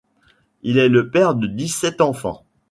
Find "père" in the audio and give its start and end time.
1.11-1.35